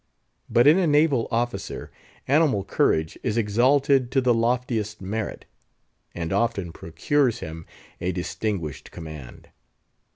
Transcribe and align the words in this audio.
But 0.49 0.65
in 0.65 0.79
a 0.79 0.87
naval 0.87 1.27
officer, 1.29 1.91
animal 2.27 2.63
courage 2.63 3.19
is 3.21 3.37
exalted 3.37 4.09
to 4.09 4.19
the 4.19 4.33
loftiest 4.33 4.99
merit, 4.99 5.45
and 6.15 6.33
often 6.33 6.71
procures 6.71 7.37
him 7.41 7.67
a 7.99 8.11
distinguished 8.11 8.89
command. 8.89 9.49